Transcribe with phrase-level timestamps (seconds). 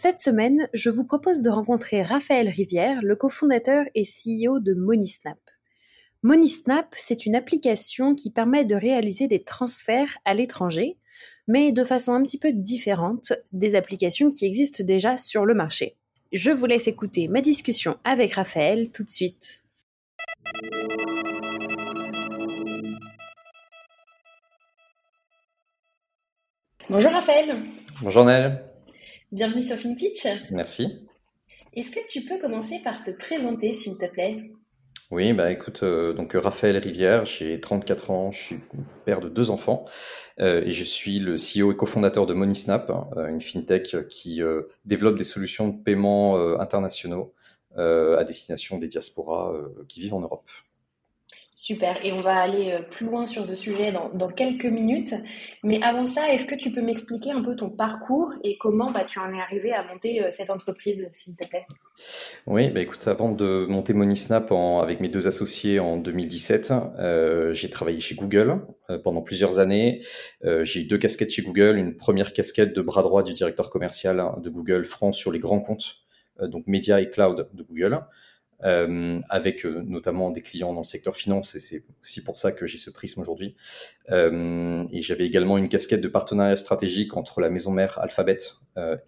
[0.00, 5.40] Cette semaine, je vous propose de rencontrer Raphaël Rivière, le cofondateur et CEO de Monisnap.
[6.22, 10.98] MoneySnap, c'est une application qui permet de réaliser des transferts à l'étranger,
[11.48, 15.96] mais de façon un petit peu différente des applications qui existent déjà sur le marché.
[16.30, 19.64] Je vous laisse écouter ma discussion avec Raphaël tout de suite.
[26.88, 27.64] Bonjour Raphaël.
[28.00, 28.62] Bonjour Nel.
[29.30, 30.26] Bienvenue sur FinTech.
[30.50, 31.06] Merci.
[31.74, 34.50] Est-ce que tu peux commencer par te présenter, s'il te plaît?
[35.10, 38.60] Oui, bah écoute, euh, donc Raphaël Rivière, j'ai 34 ans, je suis
[39.04, 39.84] père de deux enfants
[40.40, 44.40] euh, et je suis le CEO et cofondateur de MoneySnap, hein, euh, une fintech qui
[44.86, 47.34] développe des solutions de paiement internationaux
[47.76, 49.52] à destination des diasporas
[49.88, 50.48] qui vivent en Europe.
[51.60, 55.16] Super, et on va aller euh, plus loin sur ce sujet dans, quelques minutes.
[55.64, 59.04] Mais avant ça, est-ce que tu peux m'expliquer un peu ton parcours et comment bah,
[59.04, 61.66] tu en es arrivé à monter euh, cette entreprise, s'il te plaît?
[62.46, 67.70] Oui, bah écoute, avant de monter MoneySnap avec mes deux associés en 2017, euh, j'ai
[67.70, 68.60] travaillé chez Google
[69.02, 69.98] pendant plusieurs années.
[70.62, 74.30] j'ai eu deux casquettes chez Google, une première casquette de bras droit du directeur commercial
[74.40, 75.96] de Google France sur les grands comptes,
[76.40, 78.00] donc médias et cloud de Google.
[78.64, 82.50] Euh, avec euh, notamment des clients dans le secteur finance, et c'est aussi pour ça
[82.50, 83.54] que j'ai ce prisme aujourd'hui.
[84.10, 88.38] Euh, et j'avais également une casquette de partenariat stratégique entre la maison mère Alphabet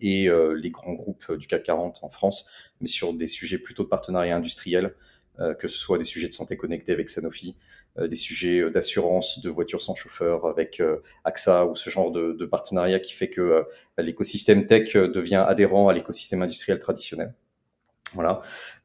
[0.00, 2.44] et les grands groupes du CAC 40 en France,
[2.80, 4.96] mais sur des sujets plutôt de partenariat industriel,
[5.38, 7.54] que ce soit des sujets de santé connectée avec Sanofi,
[7.96, 10.82] des sujets d'assurance de voitures sans chauffeur avec
[11.22, 13.64] AXA ou ce genre de, de partenariat qui fait que
[13.96, 17.32] l'écosystème tech devient adhérent à l'écosystème industriel traditionnel.
[18.14, 18.40] Voilà.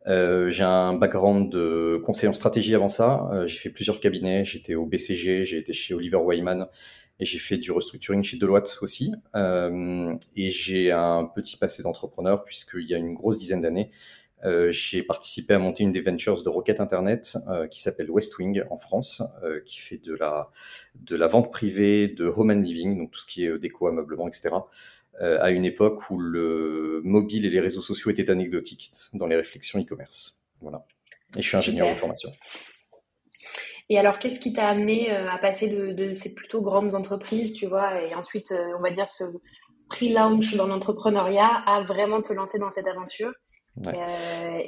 [0.07, 3.29] Euh, j'ai un background de conseiller en stratégie avant ça.
[3.33, 4.45] Euh, j'ai fait plusieurs cabinets.
[4.45, 6.67] J'étais au BCG, j'ai été chez Oliver Wyman
[7.19, 9.13] et j'ai fait du restructuring chez Deloitte aussi.
[9.35, 13.89] Euh, et j'ai un petit passé d'entrepreneur puisqu'il y a une grosse dizaine d'années,
[14.43, 17.37] euh, j'ai participé à monter une des ventures de Rocket Internet
[17.71, 19.23] qui s'appelle Westwing en France,
[19.65, 20.51] qui fait de la,
[20.95, 24.27] de la vente privée de home and living, donc tout ce qui est déco, ameublement,
[24.27, 24.49] etc.
[25.21, 29.37] Euh, à une époque où le mobile et les réseaux sociaux étaient anecdotiques dans les
[29.37, 30.41] réflexions e-commerce.
[30.59, 30.85] Voilà.
[31.37, 32.31] Et je suis ingénieur de formation.
[33.87, 37.65] Et alors, qu'est-ce qui t'a amené euh, à passer de, ces plutôt grandes entreprises, tu
[37.65, 39.23] vois, et ensuite, euh, on va dire, ce
[39.89, 43.31] pre-launch dans l'entrepreneuriat à vraiment te lancer dans cette aventure?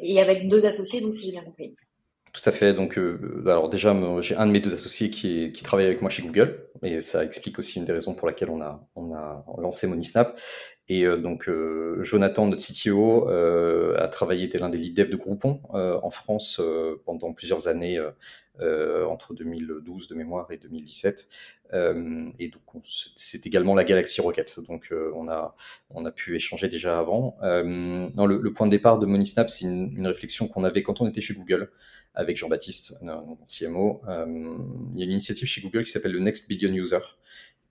[0.02, 1.76] Et avec deux associés, donc si j'ai bien compris.
[2.38, 2.74] Tout à fait.
[2.74, 6.10] Donc, euh, alors déjà, j'ai un de mes deux associés qui, qui, travaille avec moi
[6.12, 9.44] chez Google, et ça explique aussi une des raisons pour laquelle on a, on a
[9.58, 10.40] lancé MoneySnap.
[10.90, 15.16] Et euh, donc, euh, Jonathan, notre CTO, a travaillé, était l'un des lead devs de
[15.16, 16.62] Groupon en France
[17.06, 18.00] pendant plusieurs années,
[18.60, 21.28] entre 2012 de mémoire et 2017.
[21.74, 22.84] et donc,
[23.16, 24.60] c'est également la Galaxy Rocket.
[24.68, 25.56] Donc, on, a,
[25.90, 27.38] on a pu échanger déjà avant.
[27.42, 31.08] non, le, point de départ de MoneySnap, c'est une, une réflexion qu'on avait quand on
[31.08, 31.70] était chez Google
[32.18, 34.02] avec Jean-Baptiste, mon CMO.
[34.08, 34.26] Euh,
[34.92, 37.00] il y a une initiative chez Google qui s'appelle le Next Billion User,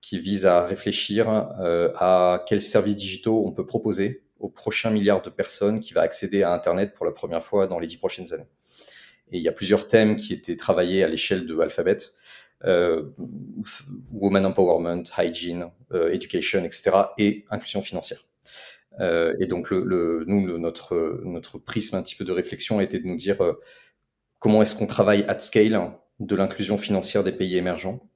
[0.07, 1.29] qui vise à réfléchir
[1.59, 6.03] euh, à quels services digitaux on peut proposer au prochain milliard de personnes qui va
[6.03, 8.47] accéder à Internet pour la première fois dans les dix prochaines années.
[9.33, 11.97] Et il y a plusieurs thèmes qui étaient travaillés à l'échelle de Alphabet.
[12.65, 13.03] Euh,
[14.13, 16.83] woman empowerment, hygiene, education, etc.,
[17.19, 18.25] et inclusion financière.
[19.01, 23.17] et donc, nous, notre, notre prisme un petit peu de réflexion a été de nous
[23.17, 23.39] dire
[24.39, 28.09] comment est-ce qu'on travaille at scale de l'inclusion financière des pays émergents,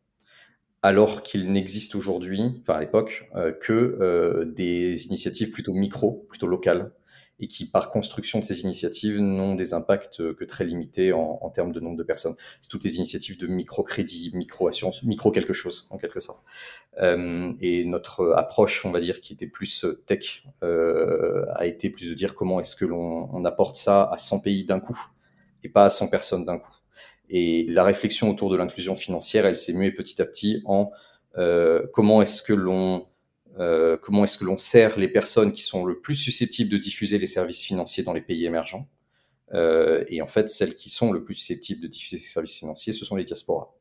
[0.82, 6.46] alors qu'il n'existe aujourd'hui, enfin à l'époque, euh, que euh, des initiatives plutôt micro, plutôt
[6.46, 6.92] locales,
[7.42, 11.72] et qui par construction de ces initiatives n'ont des impacts que très limités en, termes
[11.72, 12.34] de nombre de personnes.
[12.60, 16.42] C'est toutes des initiatives de microcrédit, micro-assurance, micro quelque chose en quelque sorte.
[17.00, 22.14] Euh, et notre approche, on va dire, qui était plus tech, a été plus de
[22.14, 25.00] dire comment est-ce que l'on apporte ça à 100 pays d'un coup
[25.62, 26.79] et pas à 100 personnes d'un coup.
[27.30, 30.90] Et la réflexion autour de l'inclusion financière, elle s'est muée petit à petit en
[31.92, 33.06] comment est-ce que l'on
[33.56, 37.26] comment est-ce que l'on sert les personnes qui sont le plus susceptibles de diffuser les
[37.26, 38.88] services financiers dans les pays émergents.
[39.54, 43.04] et en fait, celles qui sont le plus susceptibles de diffuser ces services financiers, ce
[43.04, 43.72] sont les diasporas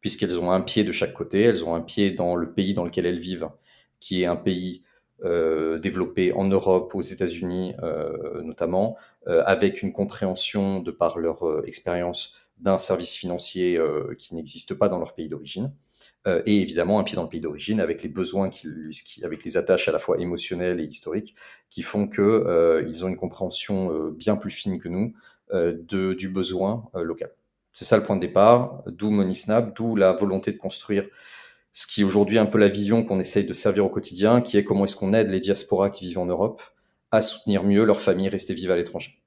[0.00, 1.42] puisqu'elles ont un pied de chaque côté.
[1.42, 3.48] Elles ont un pied dans le pays dans lequel elles vivent,
[4.00, 4.82] qui est un pays
[5.24, 8.96] euh, développé en Europe, aux États-Unis euh, notamment,
[9.26, 14.74] euh, avec une compréhension de par leur euh, expérience d'un service financier euh, qui n'existe
[14.74, 15.72] pas dans leur pays d'origine.
[16.26, 18.68] Euh, et évidemment un pied dans le pays d'origine avec les besoins, qui,
[19.22, 21.34] avec les attaches à la fois émotionnelles et historiques,
[21.70, 25.14] qui font que ils ont une compréhension bien plus fine que nous
[25.52, 27.30] de, du besoin local.
[27.70, 31.06] C'est ça le point de départ, d'où Monisnap, d'où la volonté de construire
[31.72, 34.56] ce qui est aujourd'hui un peu la vision qu'on essaye de servir au quotidien, qui
[34.56, 36.60] est comment est-ce qu'on aide les diasporas qui vivent en Europe
[37.10, 39.17] à soutenir mieux leur famille restée vive à l'étranger.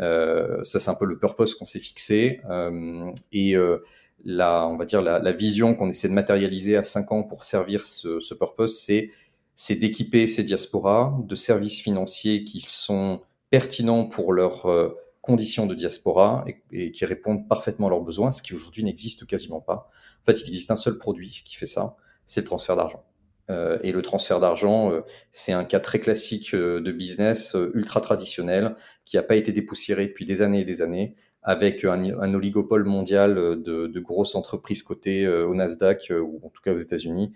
[0.00, 2.40] Euh, ça, c'est un peu le purpose qu'on s'est fixé.
[2.48, 3.78] Euh, et euh,
[4.24, 7.84] la, on va dire la, vision qu'on essaie de matérialiser à 5 ans pour servir
[7.84, 14.96] ce, purpose, c'est, d'équiper ces diasporas de services financiers qui sont pertinents pour leur euh,
[15.22, 19.60] conditions de diaspora et, qui répondent parfaitement à leurs besoins, ce qui aujourd'hui n'existe quasiment
[19.60, 19.88] pas.
[20.22, 23.04] En fait, il existe un seul produit qui fait ça, c'est le transfert d'argent.
[23.50, 25.00] Euh, et le transfert d'argent, euh,
[25.30, 30.06] c'est un cas très classique euh, de business ultra traditionnel qui n'a pas été dépoussiéré
[30.06, 35.54] depuis des années et des années, avec un, oligopole mondial de, grosses entreprises cotées au
[35.54, 37.32] Nasdaq ou en tout cas aux États-Unis.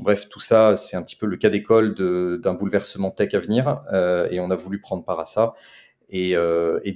[0.00, 3.82] bref, tout ça, c'est un petit peu le cas d'école d'un bouleversement tech à venir,
[4.32, 5.54] et on a voulu prendre part à ça.
[6.10, 6.34] Et,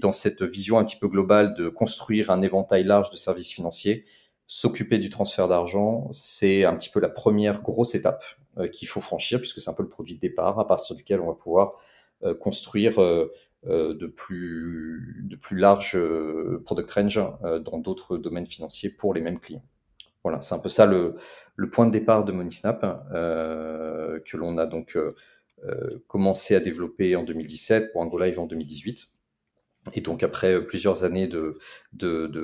[0.01, 4.03] dans cette vision un petit peu globale de construire un éventail large de services financiers,
[4.53, 8.23] s'occuper du transfert d'argent, c'est un petit peu la première grosse étape
[8.59, 11.23] euh, qu'il faut franchir, puisque c'est un peu le produit de départ à partir duquel
[11.23, 11.73] on va pouvoir
[12.23, 13.33] euh, construire euh,
[13.65, 15.99] de, plus, larges
[16.67, 17.21] product range
[17.65, 19.65] dans d'autres domaines financiers pour les mêmes clients.
[20.23, 21.17] Voilà, c'est un peu ça le,
[21.71, 24.99] point de départ de Monisnap, que l'on a donc
[26.09, 29.13] commencé à développer en 2017 pour un en 2018.
[29.95, 31.59] Et donc après plusieurs années de,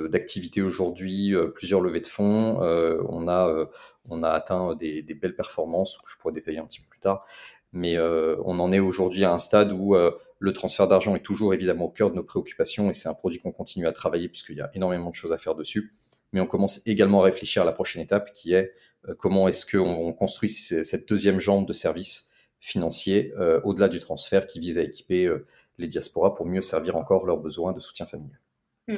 [0.07, 3.69] d'activité aujourd'hui, euh, plusieurs levées de fonds, euh, on, a,
[4.09, 7.25] on a atteint des, belles performances que je pourrais détailler un petit peu plus tard.
[7.71, 11.85] Mais on en est aujourd'hui à un stade où le transfert d'argent est toujours évidemment
[11.85, 14.61] au cœur de nos préoccupations et c'est un produit qu'on continue à travailler puisqu'il y
[14.61, 15.93] a énormément de choses à faire dessus.
[16.33, 18.73] Mais on commence également à réfléchir à la prochaine étape qui est
[19.19, 24.59] comment est-ce qu'on construit cette deuxième jambe de service financier euh, au-delà du transfert qui
[24.59, 25.45] vise à équiper euh,
[25.79, 28.39] les diasporas pour mieux servir encore leurs besoins de soutien familial.
[28.87, 28.97] Mmh.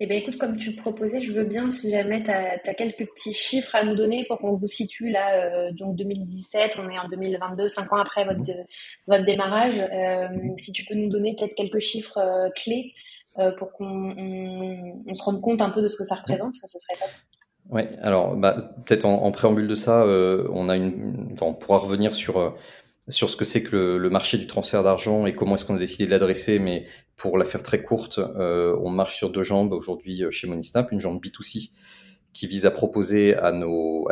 [0.00, 3.32] Eh bien, écoute, comme tu proposais, je veux bien, si jamais tu as, quelques petits
[3.32, 7.08] chiffres à nous donner pour qu'on vous situe là, euh, donc 2017, on est en
[7.08, 8.64] 2022, cinq ans après votre, mmh.
[9.08, 9.80] votre démarrage.
[9.80, 10.58] Euh, mmh.
[10.58, 12.94] Si tu peux nous donner peut-être quelques chiffres euh, clés
[13.58, 16.78] pour qu'on on, on se rende compte un peu de ce que ça représente, ce
[16.78, 17.10] serait top.
[17.70, 21.78] Oui, alors bah, peut-être en, en, préambule de ça, on a une, enfin, on pourra
[21.78, 22.56] revenir sur
[23.08, 25.78] sur ce que c'est que le, marché du transfert d'argent et comment est-ce qu'on a
[25.78, 26.58] décidé de l'adresser.
[26.58, 26.84] Mais
[27.16, 30.92] pour la faire très courte, euh, on marche sur deux jambes aujourd'hui euh, chez Monisnap,
[30.92, 31.70] une jambe B2C
[32.34, 33.52] qui vise à proposer à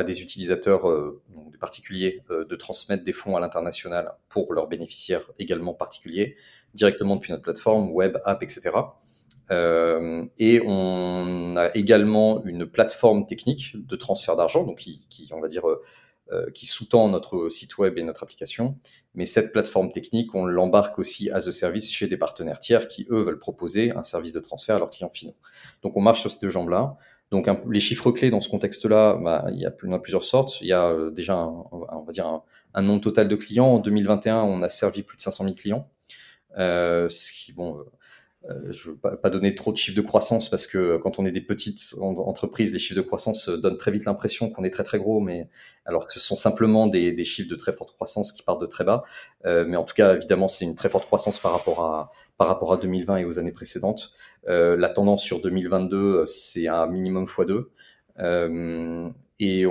[0.02, 1.22] des utilisateurs, euh,
[1.52, 6.34] des particuliers, de transmettre des fonds à l'international pour leurs bénéficiaires également particuliers
[6.74, 8.70] directement depuis notre plateforme web, app, etc.
[9.50, 15.62] Et on a également une plateforme technique de transfert d'argent, donc qui, on va dire,
[16.52, 18.78] qui sous-tend notre site web et notre application.
[19.14, 23.06] Mais cette plateforme technique, on l'embarque aussi as a service chez des partenaires tiers qui,
[23.10, 25.36] eux, veulent proposer un service de transfert à leurs clients finaux.
[25.82, 26.96] Donc on marche sur ces deux jambes-là.
[27.30, 30.60] Donc les chiffres clés dans ce contexte-là, bah, il y a plusieurs sortes.
[30.60, 32.42] Il y a euh, déjà, un, on va dire, un,
[32.74, 33.66] un, nombre total de clients.
[33.66, 35.88] En 2021, on a servi plus de 500 000 clients.
[36.58, 37.84] Euh, ce qui, bon, euh,
[38.68, 41.32] je ne veux pas, donner trop de chiffres de croissance parce que quand on est
[41.32, 44.84] des petites entreprises, les chiffres de croissance euh, donnent très vite l'impression qu'on est très
[44.84, 45.48] très gros, mais
[45.84, 48.84] alors que ce sont simplement des, chiffres de très forte croissance qui partent de très
[48.84, 49.02] bas.
[49.44, 52.48] Euh, mais en tout cas, évidemment, c'est une très forte croissance par rapport à par
[52.48, 54.12] rapport à 2020 et aux années précédentes.
[54.48, 57.66] Euh, la tendance sur 2022, c'est un minimum x2.
[58.18, 59.64] Euh, et,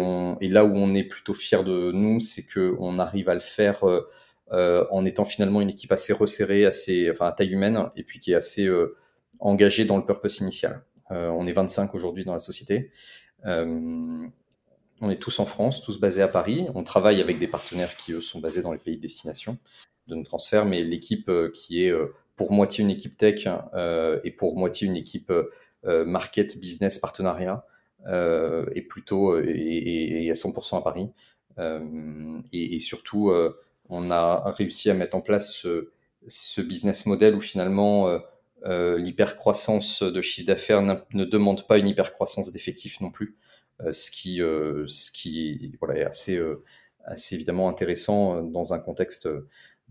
[0.50, 3.88] là où on est plutôt fier de nous, c'est que on arrive à le faire
[3.88, 4.08] euh,
[4.52, 8.36] en étant finalement une équipe assez resserrée, assez, à taille humaine, et puis qui est
[8.36, 8.96] assez euh,
[9.40, 10.84] engagée dans le purpose initial.
[11.12, 12.92] Euh, on est 25 aujourd'hui dans la société.
[13.44, 16.68] on est tous en France, tous basés à Paris.
[16.74, 19.58] On travaille avec des partenaires qui, eux, sont basés dans les pays de destination
[20.08, 21.94] de nos transferts, mais l'équipe qui est
[22.36, 23.48] pour moitié une équipe tech
[24.24, 25.32] et pour moitié une équipe
[25.84, 27.66] market, business, partenariat,
[28.08, 31.12] est plutôt et, à 100% à Paris.
[32.52, 33.32] et, surtout,
[33.90, 35.66] on a réussi à mettre en place
[36.28, 38.20] ce, business model où finalement
[38.66, 43.38] euh, l'hypercroissance de chiffre d'affaires ne demande pas une hypercroissance d'effectifs non plus,
[43.92, 46.40] ce qui, ce qui est assez,
[47.32, 49.30] évidemment intéressant dans un contexte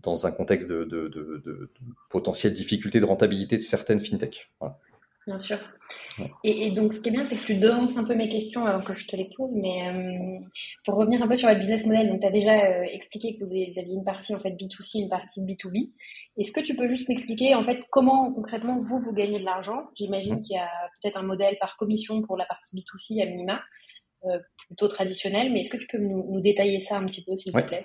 [0.01, 1.69] dans un contexte de, de, de, de,
[2.09, 4.51] potentielle difficulté de rentabilité de certaines fintechs.
[5.27, 5.57] Bien sûr.
[6.43, 8.83] Et, donc, ce qui est bien, c'est que tu devances un peu mes questions avant
[8.83, 9.55] que je te les pose.
[9.55, 10.39] Mais euh,
[10.83, 13.43] pour revenir un peu sur votre business model, donc tu as déjà euh, expliqué que
[13.43, 15.91] vous aviez une partie en fait B2C, une partie B2B.
[16.37, 19.89] Est-ce que tu peux juste m'expliquer en fait comment concrètement vous, vous gagnez de l'argent?
[19.95, 20.41] J'imagine mmh.
[20.41, 20.69] qu'il y a
[21.01, 23.61] peut-être un modèle par commission pour la partie B2C à minima.
[24.25, 27.53] Euh, plutôt traditionnel, mais est-ce que tu peux nous, détailler ça un petit peu, s'il
[27.53, 27.83] te plaît?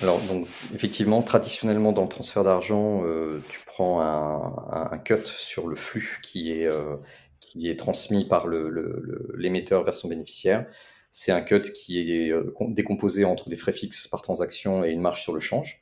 [0.00, 5.76] Alors, donc, effectivement, traditionnellement, dans le transfert d'argent, euh, tu prends un, cut sur le
[5.76, 6.96] flux qui est, euh,
[7.40, 10.66] qui est transmis par l'émetteur le, vers son bénéficiaire.
[11.10, 12.32] C'est un cut qui est
[12.68, 15.80] décomposé entre des frais fixes par transaction et une marge sur le change,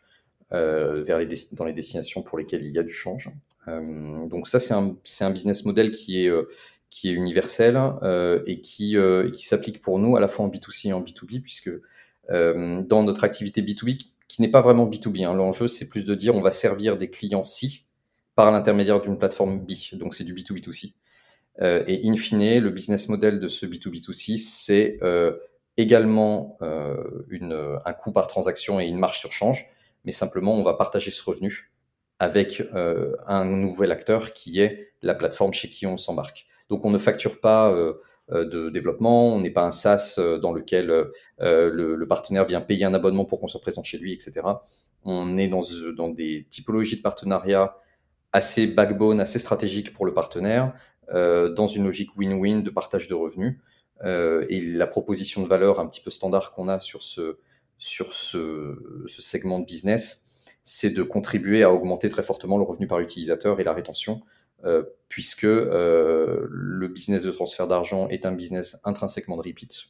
[0.50, 3.30] vers les dans les destinations pour lesquelles il y a du change.
[3.66, 6.30] donc ça, c'est un, un, business model qui est
[6.92, 10.48] qui est universel euh, et qui, euh, qui s'applique pour nous à la fois en
[10.48, 11.70] B2C et en B2B, puisque
[12.30, 16.14] euh, dans notre activité B2B, qui n'est pas vraiment B2B, hein, l'enjeu c'est plus de
[16.14, 17.84] dire on va servir des clients C
[18.34, 20.92] par l'intermédiaire d'une plateforme B, donc c'est du B2B2C.
[21.62, 24.98] et in fine, le business model de ce B2B2C, c'est
[25.76, 26.58] également
[27.28, 29.66] une, un coût par transaction et une marge sur change,
[30.04, 31.71] mais simplement on va partager ce revenu
[32.22, 32.62] avec
[33.26, 36.46] un nouvel acteur qui est la plateforme chez qui on s'embarque.
[36.68, 37.94] Donc on ne facture pas euh,
[38.30, 40.86] euh, de développement, on n'est pas un SaaS euh, dans lequel
[41.40, 44.46] le, partenaire vient payer un abonnement pour qu'on soit présent chez lui, etc.
[45.04, 47.76] On est dans, des typologies de partenariat
[48.30, 50.74] assez backbone, assez stratégiques pour le partenaire,
[51.12, 53.58] dans une logique win-win de partage de revenus.
[54.04, 57.36] et la proposition de valeur un petit peu standard qu'on a sur ce
[59.06, 60.31] segment de business,
[60.62, 64.22] c'est de contribuer à augmenter très fortement le revenu par utilisateur et la rétention
[64.64, 69.88] euh, puisque euh, le business de transfert d'argent est un business intrinsèquement de repeat.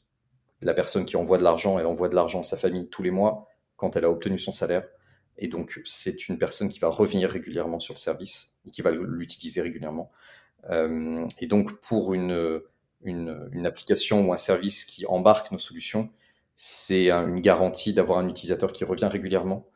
[0.62, 3.10] La personne qui envoie de l'argent, elle envoie de l'argent à sa famille tous les
[3.10, 4.88] mois quand elle a obtenu son salaire.
[5.36, 8.92] Et donc, c'est une personne qui va revenir régulièrement sur le service et qui va
[8.92, 10.10] l'utiliser régulièrement.
[10.70, 12.62] Euh, et donc, pour une,
[13.64, 16.08] application ou un service qui embarque nos solutions,
[16.54, 19.66] c'est une garantie d'avoir un utilisateur qui revient régulièrement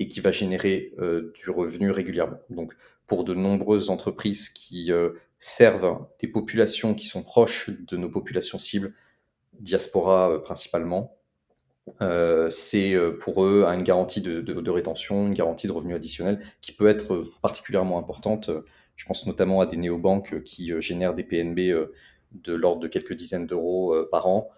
[0.00, 2.38] et qui va générer euh, du revenu régulièrement.
[2.48, 2.72] Donc,
[3.06, 8.58] pour de nombreuses entreprises qui euh, servent des populations qui sont proches de nos populations
[8.58, 8.94] cibles,
[9.60, 11.16] diaspora euh, principalement,
[12.50, 16.88] c'est pour eux une garantie de, de, rétention, une garantie de revenu additionnel qui peut
[16.88, 18.48] être particulièrement importante.
[18.94, 21.58] Je pense notamment à des néobanques qui génèrent des PNB
[22.32, 24.50] de l'ordre de quelques dizaines d'euros par an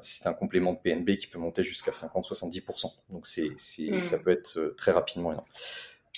[0.00, 2.92] c'est un complément de PNB qui peut monter jusqu'à 50-70%.
[3.10, 4.02] Donc c'est, hmm.
[4.02, 5.46] ça peut être euh, très rapidement énorme.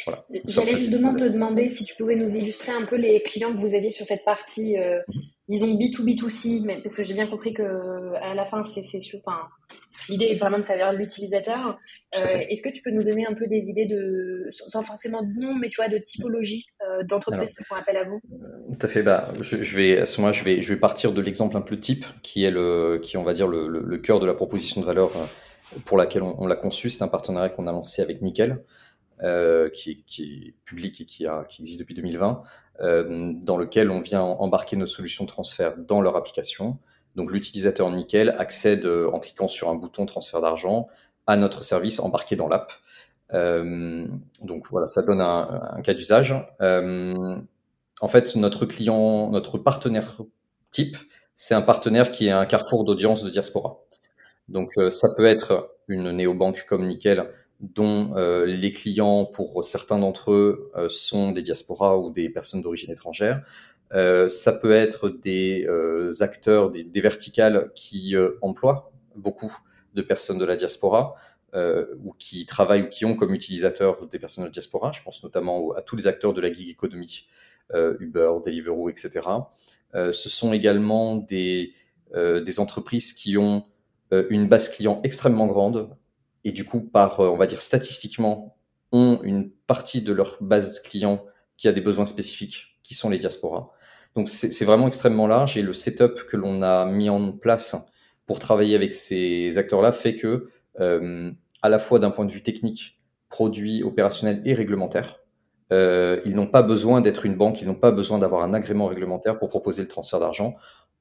[0.07, 0.25] Voilà.
[0.47, 3.75] J'allais justement te demander si tu pouvais nous illustrer un peu les clients que vous
[3.75, 5.23] aviez sur cette partie, euh, mhm.
[5.51, 9.49] Disons B2B2C, mais, parce que j'ai bien compris que à la fin, c'est, c'est enfin,
[10.09, 11.77] l'idée est vraiment de servir l'utilisateur.
[12.17, 15.33] Euh, est-ce que tu peux nous donner un peu des idées de, sans forcément de
[15.39, 18.21] nom, mais tu vois, de typologie euh, d'entreprises qui font appel à vous?
[18.79, 19.03] Tout à fait.
[19.03, 21.77] Bah, je, vais, à ce moment je vais, je vais partir de l'exemple un peu
[21.77, 24.87] type, qui est le, qui on va dire le, le, cœur de la proposition de
[24.87, 25.11] valeur
[25.85, 26.91] pour laquelle on, on l'a conçu.
[26.91, 28.63] C'est un partenariat qu'on a lancé avec Nickel.
[29.23, 31.27] Euh, qui, est public et qui,
[31.59, 32.43] existe depuis 2020,
[32.81, 36.79] euh, dans lequel on vient embarquer nos solutions de transfert dans leur application.
[37.17, 40.89] Donc l'utilisateur Nickel accède euh, en cliquant sur un bouton transfert d'argent
[41.27, 42.73] à notre service embarqué dans l'app.
[43.35, 44.09] Euh,
[44.43, 46.35] donc voilà, ça donne un, un cas d'usage.
[46.61, 50.17] En fait, notre client, notre partenaire
[50.71, 50.97] type,
[51.35, 53.81] c'est un partenaire qui est un carrefour d'audience de diaspora.
[54.49, 60.33] Donc ça peut être une néobanque comme Nickel dont euh, les clients, pour certains d'entre
[60.33, 63.43] eux, euh, sont des diasporas ou des personnes d'origine étrangère.
[63.93, 65.67] Euh, ça peut être des
[66.21, 69.55] acteurs, des, verticales qui emploient beaucoup
[69.95, 71.15] de personnes de la diaspora
[72.05, 74.93] ou qui travaillent ou qui ont comme utilisateurs des personnes de la diaspora.
[74.93, 77.27] Je pense notamment à tous les acteurs de la gig economy,
[77.75, 79.27] Uber, Deliveroo, etc.
[79.93, 81.75] ce sont également des
[82.59, 83.65] entreprises qui ont
[84.13, 85.91] une base client extrêmement grande,
[86.45, 88.57] et du coup, par, euh, on va dire statistiquement,
[88.93, 91.25] ont une partie de leur base client
[91.57, 93.71] qui a des besoins spécifiques, qui sont les diasporas.
[94.17, 97.77] Donc c'est vraiment extrêmement large et le setup que l'on a mis en place
[98.27, 100.49] pour travailler avec ces acteurs-là fait que,
[100.81, 101.31] euh,
[101.63, 105.21] à la fois d'un point de vue technique, produit, opérationnel et réglementaire,
[105.73, 108.87] euh, ils n'ont pas besoin d'être une banque, ils n'ont pas besoin d'avoir un agrément
[108.87, 110.55] réglementaire pour proposer le transfert d'argent.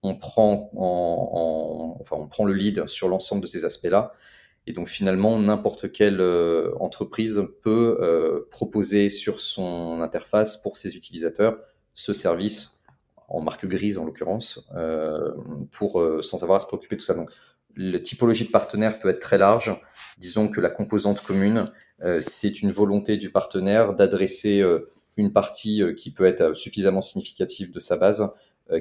[0.04, 4.12] On prend, en, enfin, on prend le lead sur l'ensemble de ces aspects-là
[4.68, 10.96] et donc finalement, n'importe quelle euh, entreprise peut euh, proposer sur son interface pour ses
[10.96, 11.58] utilisateurs
[11.96, 12.76] ce service
[13.28, 14.68] en marque grise en l'occurrence,
[15.72, 17.14] pour sans avoir à se préoccuper de tout ça.
[17.14, 17.30] Donc,
[17.76, 19.80] la typologie de partenaire peut être très large.
[20.18, 21.66] Disons que la composante commune,
[22.22, 24.64] c'est une volonté du partenaire d'adresser
[25.16, 28.32] une partie qui peut être suffisamment significative de sa base,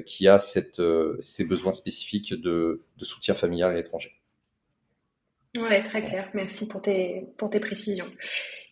[0.03, 0.81] qui a cette,
[1.19, 4.18] ces besoins spécifiques de, de soutien familial à l'étranger.
[5.55, 6.29] Ouais, très clair.
[6.33, 8.09] Merci pour tes, pour tes précisions.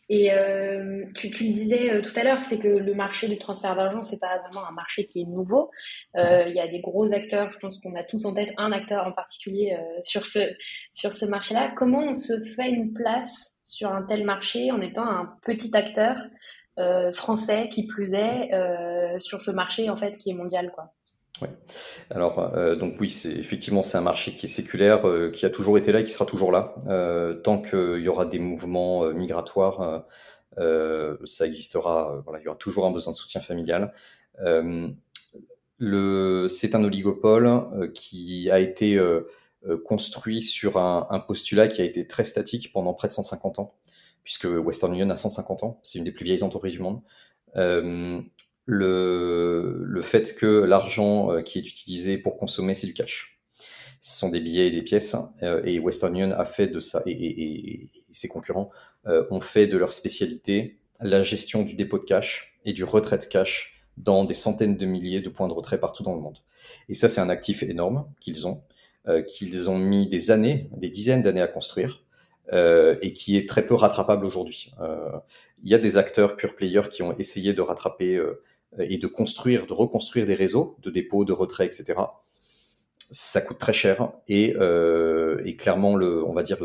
[0.10, 3.38] Et euh, tu, tu, le disais euh, tout à l'heure, c'est que le marché du
[3.38, 5.70] transfert d'argent, c'est pas vraiment un marché qui est nouveau.
[6.16, 8.72] Euh, il y a des gros acteurs, je pense qu'on a tous en tête un
[8.72, 10.40] acteur en particulier sur ce,
[10.94, 11.74] sur ce marché-là.
[11.76, 16.18] Comment on se fait une place sur un tel marché en étant un petit acteur
[17.12, 18.52] français qui plus est
[19.20, 20.94] sur ce marché en fait qui est mondial quoi?
[21.42, 21.50] Oui.
[22.10, 25.50] Alors, euh, donc oui, c'est effectivement c'est un marché qui est séculaire, euh, qui a
[25.50, 26.76] toujours été là et qui sera toujours là.
[26.88, 30.06] Euh, tant qu'il y aura des mouvements migratoires,
[30.58, 32.24] ça existera.
[32.40, 33.94] il y aura toujours un besoin de soutien familial.
[36.50, 39.00] c'est un oligopole qui a été
[39.86, 43.76] construit sur un, postulat qui a été très statique pendant près de 150 ans,
[44.24, 45.80] puisque Western Union a 150 ans.
[45.84, 47.02] C'est une des plus vieilles entreprises du monde
[48.68, 53.40] le, le fait que l'argent euh, qui est utilisé pour consommer, c'est du cash.
[54.00, 57.02] Ce sont des billets et des pièces, euh, et Western Union a fait de ça,
[57.08, 58.70] et, ses concurrents
[59.08, 63.18] euh, ont fait de leur spécialité la gestion du dépôt de cash et du retrait
[63.18, 66.38] de cash dans des centaines de milliers de points de retrait partout dans le monde.
[66.90, 68.62] Et ça, c'est un actif énorme qu'ils ont,
[69.26, 72.04] qu'ils ont mis des années, des dizaines d'années à construire,
[72.52, 74.72] et qui est très peu rattrapable aujourd'hui.
[75.64, 78.20] Il y a des acteurs pure players qui ont essayé de rattraper
[78.80, 82.00] et de construire, de reconstruire des réseaux de dépôt, de retrait, etc.
[83.10, 86.58] Ça coûte très cher et, euh, et clairement le, on va dire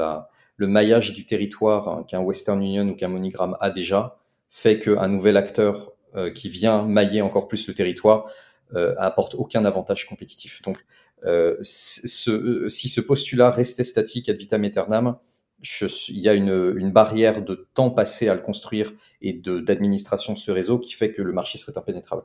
[0.57, 4.19] le maillage du territoire hein, qu'un Western Union ou qu'un MoneyGram a déjà
[4.51, 8.31] fait qu'un nouvel acteur euh, qui vient mailler encore plus le territoire
[8.75, 10.61] euh, apporte aucun avantage compétitif.
[10.61, 10.77] Donc,
[11.25, 15.17] euh, ce, si ce postulat restait statique ad vitam aeternam,
[15.63, 20.51] il y a une, barrière de temps passé à le construire et d'administration de, ce
[20.51, 22.23] réseau qui fait que le marché serait impénétrable.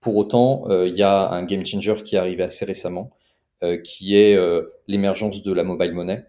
[0.00, 3.10] Pour autant, euh, il y a un game changer qui est arrivé assez récemment,
[3.62, 6.24] euh, qui est euh, l'émergence de la mobile money,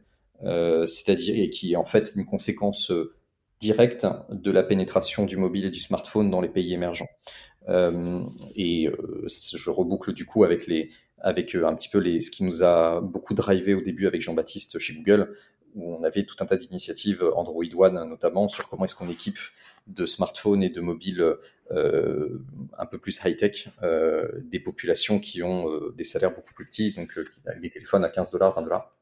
[0.87, 2.91] c'est-à-dire et qui est en fait une conséquence
[3.59, 7.09] directe de la pénétration du mobile et du smartphone dans les pays émergents.
[8.55, 8.89] et
[9.27, 13.81] je reboucle du coup avec un petit peu ce qui nous a beaucoup drivé au
[13.81, 15.31] début avec Jean-Baptiste chez Google,
[15.75, 19.39] où on avait tout un tas d'initiatives Android One notamment sur comment est-ce qu'on équipe
[19.87, 21.37] de smartphones et de mobiles
[21.71, 22.41] euh,
[22.77, 26.93] un peu plus high-tech euh, des populations qui ont euh, des salaires beaucoup plus petits,
[26.93, 27.25] donc euh,
[27.61, 28.95] des téléphones à 15 dollars, 20 dollars.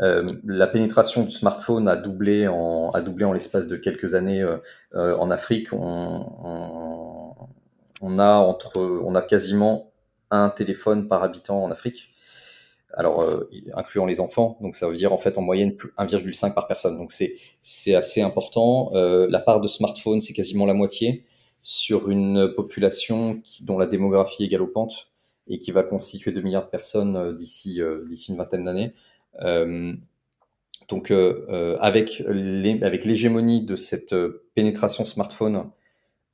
[0.00, 2.92] Euh, la pénétration du smartphone a doublé en,
[3.32, 4.44] l'espace de quelques années
[4.92, 5.72] en Afrique.
[5.72, 7.36] On,
[8.18, 9.92] a entre, on a quasiment
[10.30, 12.13] un téléphone par habitant en Afrique
[12.96, 16.66] alors euh, incluant les enfants, donc ça veut dire en fait en moyenne 1,5 par
[16.66, 16.96] personne.
[16.96, 18.90] Donc c'est c'est assez important.
[18.94, 21.24] Euh, la part de smartphones c'est quasiment la moitié
[21.62, 25.08] sur une population dont la démographie est galopante
[25.46, 28.92] et qui va constituer 2 milliards de personnes euh, d'ici euh, d'ici une vingtaine d'années.
[29.42, 29.92] Euh,
[30.88, 34.14] donc avec les, avec l'hégémonie de cette
[34.54, 35.70] pénétration smartphone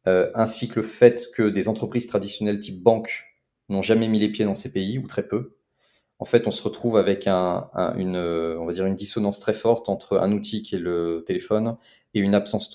[0.07, 3.27] ainsi que le fait que des entreprises traditionnelles type banque
[3.69, 5.57] n'ont jamais mis les pieds dans ces pays ou très peu,
[6.21, 10.75] en fait, on se retrouve avec un, une, dissonance très forte entre un outil qui
[10.75, 11.79] est le téléphone
[12.13, 12.71] et une absence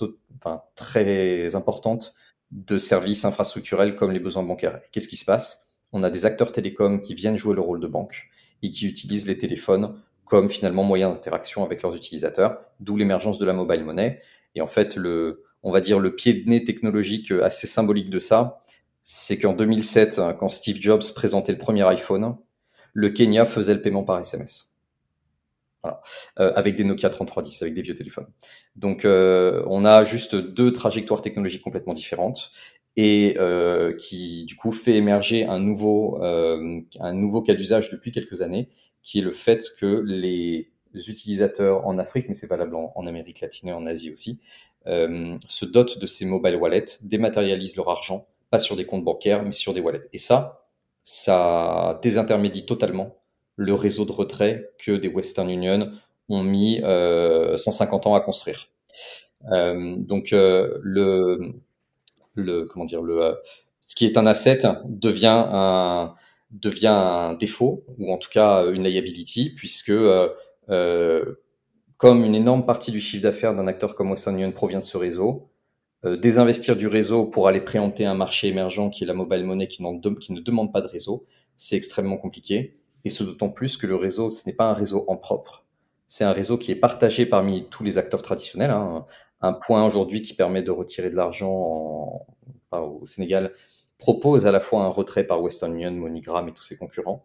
[0.74, 2.12] très importante
[2.50, 4.80] de services infrastructurels comme les besoins bancaires.
[4.90, 5.64] Qu'est-ce qui se passe?
[5.92, 8.30] On a des acteurs télécoms qui viennent jouer le rôle de banque
[8.62, 13.46] et qui utilisent les téléphones comme finalement moyen d'interaction avec leurs utilisateurs, d'où l'émergence de
[13.46, 14.20] la mobile money.
[14.56, 14.98] Et en fait,
[15.62, 18.60] on va dire le pied de nez technologique assez symbolique de ça,
[19.02, 22.36] c'est qu'en 2007, quand Steve Jobs présentait le premier iPhone,
[22.96, 24.74] le Kenya faisait le paiement par SMS.
[25.82, 26.00] Voilà.
[26.40, 28.26] Euh, avec des Nokia 3310, avec des vieux téléphones.
[28.74, 32.50] Donc, euh, on a juste deux trajectoires technologiques complètement différentes
[32.96, 38.10] et euh, qui, du coup, fait émerger un nouveau, euh, un nouveau cas d'usage depuis
[38.12, 38.70] quelques années,
[39.02, 43.42] qui est le fait que les utilisateurs en Afrique, mais c'est valable en, en, Amérique
[43.42, 44.40] latine et en Asie aussi,
[44.86, 49.52] se dotent de ces mobile wallets, dématérialisent leur argent, pas sur des comptes bancaires, mais
[49.52, 50.08] sur des wallets.
[50.14, 50.65] Et ça,
[51.06, 53.16] ça désintermédie totalement
[53.56, 55.92] le réseau de retrait que des Western Union
[56.28, 58.68] ont mis euh, 150 ans à construire.
[59.52, 61.54] Euh, donc euh, le,
[62.34, 63.34] le comment dire le euh,
[63.80, 66.14] ce qui est un asset devient un
[66.50, 70.28] devient un défaut ou en tout cas une liability puisque euh,
[70.70, 71.36] euh,
[71.96, 74.96] comme une énorme partie du chiffre d'affaires d'un acteur comme Western Union provient de ce
[74.98, 75.48] réseau,
[76.04, 79.82] désinvestir du réseau pour aller préempter un marché émergent qui est la mobile money qui,
[79.82, 81.24] ne demande pas de réseau,
[81.56, 82.78] c'est extrêmement compliqué.
[83.04, 85.64] Et ce d'autant plus que le réseau, ce n'est pas un réseau en propre.
[86.06, 88.70] C'est un réseau qui est partagé parmi tous les acteurs traditionnels.
[88.70, 89.06] Hein.
[89.40, 92.26] Un point aujourd'hui qui permet de retirer de l'argent
[92.72, 93.52] au Sénégal
[93.98, 97.24] propose à la fois un retrait par Western Union, MoneyGram et tous ses concurrents.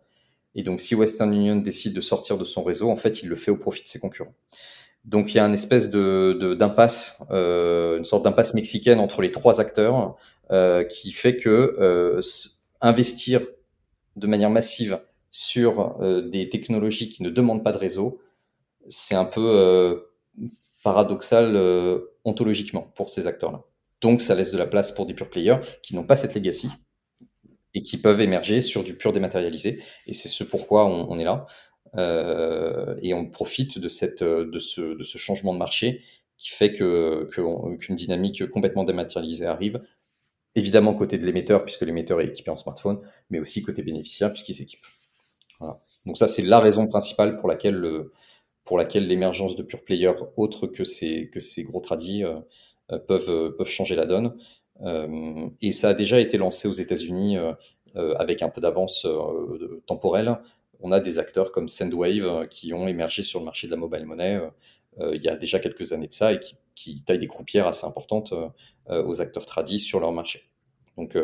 [0.55, 3.36] Et donc, si Western Union décide de sortir de son réseau, en fait, il le
[3.36, 4.34] fait au profit de ses concurrents.
[5.05, 9.31] Donc, il y a une espèce de d'impasse, euh, une sorte d'impasse mexicaine entre les
[9.31, 10.15] trois acteurs,
[10.51, 12.21] euh, qui fait que euh,
[12.81, 13.41] investir
[14.15, 14.99] de manière massive
[15.31, 15.97] sur
[16.29, 18.19] des technologies qui ne demandent pas de réseau,
[18.87, 20.03] c'est un peu
[20.83, 21.57] paradoxal
[22.25, 23.63] ontologiquement pour ces acteurs-là.
[24.01, 26.69] Donc, ça laisse de la place pour des pure players qui n'ont pas cette legacy
[27.73, 29.81] et qui peuvent émerger sur du pur dématérialisé.
[30.07, 31.45] Et c'est ce pourquoi on, est là.
[31.97, 36.01] Euh, et on profite de, cette, de, ce, de ce changement de marché
[36.38, 37.27] qui fait que,
[37.80, 39.82] qu'une dynamique complètement dématérialisée arrive.
[40.56, 42.99] Évidemment, côté de l'émetteur, puisque l'émetteur est équipé en smartphone,
[43.30, 44.86] mais aussi côté bénéficiaire, puisqu'il s'équipe.
[46.06, 48.12] Donc ça, c'est la raison principale pour laquelle le,
[48.63, 52.39] pour laquelle l'émergence de pure players autres que ces, que ces gros tradis euh,
[52.91, 54.36] euh, peuvent, euh, peuvent changer la donne.
[55.62, 57.38] et ça a déjà été lancé aux États-Unis
[57.93, 59.06] avec un peu d'avance
[59.86, 60.39] temporelle.
[60.82, 64.06] On a des acteurs comme Sendwave qui ont émergé sur le marché de la mobile
[64.06, 64.39] money
[65.00, 66.39] il y a déjà quelques années de ça et
[66.76, 68.34] qui, taillent des croupières assez importantes
[68.88, 70.50] aux acteurs tradis sur leur marché.
[70.98, 71.17] Donc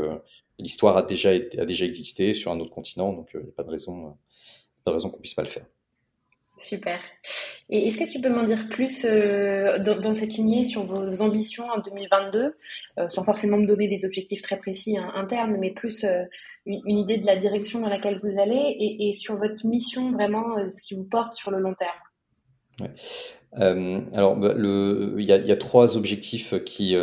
[0.58, 4.18] l'histoire a déjà, existé sur un autre continent, donc il n'y a pas de raison,
[4.86, 5.66] pas puisse pas le faire.
[6.58, 7.00] Super.
[7.70, 11.66] Et est-ce que tu peux m'en dire plus euh, dans, cette lignée sur vos ambitions
[11.70, 12.56] en 2022,
[12.98, 16.24] euh, sans forcément me donner des objectifs très précis hein, internes, mais plus euh,
[16.66, 20.82] une, idée de la direction dans laquelle vous allez et, sur votre mission vraiment, ce
[20.82, 22.90] qui vous porte sur le long terme?
[23.54, 26.96] Alors, bah, il y, a trois objectifs qui,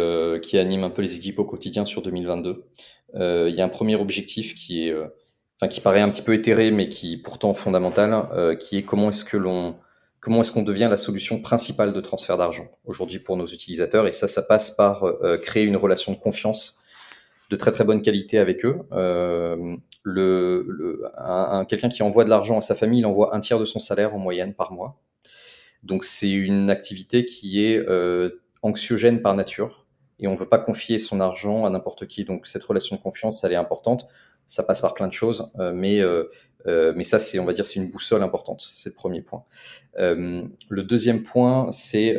[0.43, 2.67] qui animent un peu les équipes au quotidien sur 2022.
[3.15, 4.95] Il y a un premier objectif qui est
[5.57, 8.83] enfin qui paraît un petit peu éthéré, mais qui est pourtant fondamental, euh, qui est
[8.83, 9.77] comment est-ce que l'on
[10.21, 14.07] comment est-ce qu'on devient la solution principale de transfert d'argent aujourd'hui pour nos utilisateurs.
[14.07, 16.79] Et ça, ça passe par euh, créer une relation de confiance
[17.51, 18.81] de très très bonne qualité avec eux.
[18.93, 23.41] Euh, le, le un, quelqu'un qui envoie de l'argent à sa famille, il envoie un
[23.41, 24.99] tiers de son salaire en moyenne par mois.
[25.83, 29.87] Donc c'est une activité qui est euh, anxiogène par nature
[30.19, 32.25] et on ne veut pas confier son argent à n'importe qui.
[32.25, 34.07] Donc cette relation de confiance, elle est importante
[34.47, 36.25] ça passe par plein de choses, euh, mais euh,
[36.67, 38.61] euh, mais ça c'est on va dire c'est une boussole importante.
[38.61, 39.45] C'est le premier point.
[39.97, 42.17] le deuxième point c'est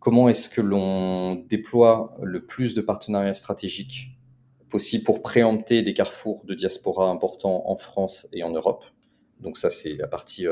[0.00, 4.10] comment est-ce que l'on déploie le plus de partenariats stratégiques
[4.70, 8.84] possible pour préempter des carrefours de diaspora importants en France et en Europe?
[9.40, 10.46] Donc ça, c'est la partie,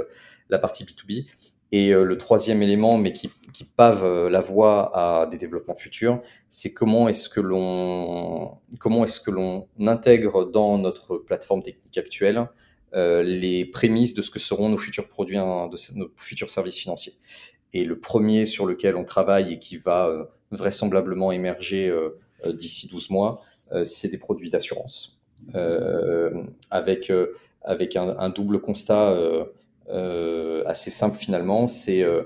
[0.49, 1.27] la partie B2B.
[1.73, 3.31] Et euh, le troisième élément, mais qui,
[3.75, 9.19] pave euh, la voie à des développements futurs, c'est comment est-ce que l'on comment est-ce
[9.19, 12.49] que l'on intègre dans notre plateforme technique actuelle
[12.95, 16.77] euh, les prémices de ce que seront nos futurs produits, hein, de nos futurs services
[16.77, 17.15] financiers.
[17.73, 21.93] Et le premier sur lequel on travaille et qui va vraisemblablement émerger
[22.47, 23.41] d'ici 12 mois,
[23.85, 25.21] c'est des produits d'assurance,
[26.71, 27.13] avec
[27.63, 29.15] avec un, double constat
[29.89, 31.69] assez simple finalement.
[31.69, 32.25] C'est euh,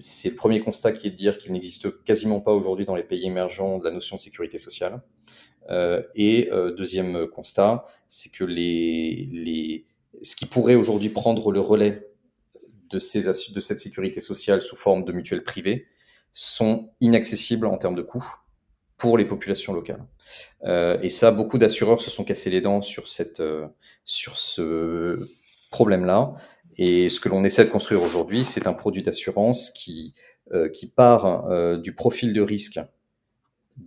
[0.00, 3.02] c'est le premier constat qui est de dire qu'il n'existe quasiment pas aujourd'hui dans les
[3.02, 5.02] pays émergents de la notion de sécurité sociale.
[5.68, 9.86] Euh, et euh, deuxième constat, c'est que les, les,
[10.22, 12.08] ce qui pourrait aujourd'hui prendre le relais
[12.88, 15.86] de, ces, de cette sécurité sociale sous forme de mutuelles privées
[16.32, 18.36] sont inaccessibles en termes de coûts
[18.96, 20.04] pour les populations locales.
[20.64, 23.42] Euh, et ça, beaucoup d'assureurs se sont cassés les dents sur, cette,
[24.04, 25.28] sur ce
[25.70, 26.34] problème-là.
[26.82, 30.14] Et ce que l'on essaie de construire aujourd'hui, c'est un produit d'assurance qui,
[30.52, 32.80] euh, qui part euh, du profil de risque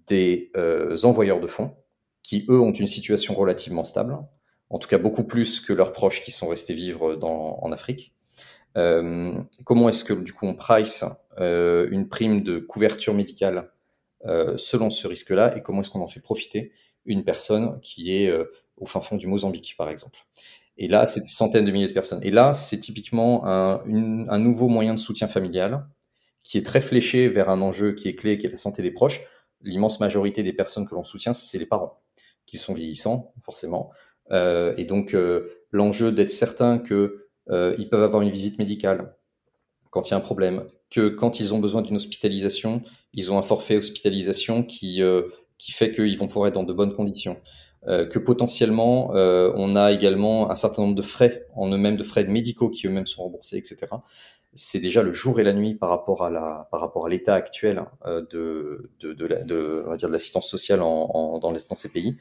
[0.05, 1.75] des euh, envoyeurs de fonds,
[2.21, 4.15] qui eux ont une situation relativement stable,
[4.69, 8.13] en tout cas beaucoup plus que leurs proches qui sont restés vivre en Afrique.
[8.75, 11.03] Comment est-ce que du coup on price
[11.37, 13.69] une prime de couverture médicale
[14.55, 16.71] selon ce risque-là et comment est-ce qu'on en fait profiter
[17.05, 18.33] une personne qui est
[18.77, 20.25] au fin fond du Mozambique par exemple?
[20.77, 22.19] Et là, c'est des centaines de milliers de personnes.
[22.23, 23.83] Et là, c'est typiquement un,
[24.27, 25.85] un, nouveau moyen de soutien familial
[26.43, 28.91] qui est très fléché vers un enjeu qui est clé, qui est la santé des
[28.91, 29.21] proches.
[29.61, 32.01] L'immense majorité des personnes que l'on soutient, c'est les parents,
[32.45, 33.91] qui sont vieillissants, forcément.
[34.31, 39.15] Euh, et donc, euh, l'enjeu d'être certain que euh, peuvent avoir une visite médicale
[39.93, 42.81] quand il y a un problème, que quand ils ont besoin d'une hospitalisation,
[43.13, 45.21] ils ont un forfait hospitalisation qui, euh,
[45.59, 47.39] qui fait qu'ils vont pouvoir être dans de bonnes conditions.
[47.89, 52.03] Euh, que potentiellement euh, on a également un certain nombre de frais en eux-mêmes, de
[52.03, 53.87] frais médicaux qui eux-mêmes sont remboursés, etc.
[54.53, 57.35] c'est déjà le jour et la nuit par rapport à la, par rapport à l'état
[57.35, 61.75] actuel de, de, de, de, on va dire de l'assistance sociale en, en, dans, dans
[61.75, 62.17] ces pays.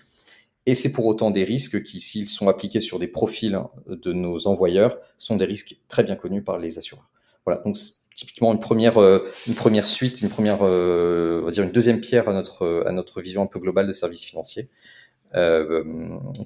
[0.67, 4.49] Et c'est pour autant des risques qui, s'ils sont appliqués sur des profils de nos
[4.49, 7.09] envoyeurs, sont des risques très bien connus par les assureurs.
[7.47, 7.77] Voilà, donc
[8.15, 12.29] typiquement une première, euh, une première suite, une première, on va dire une deuxième pierre
[12.29, 14.69] à notre, à notre vision un peu globale de services financiers,